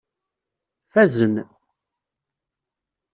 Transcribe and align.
Fazen. 0.93 1.35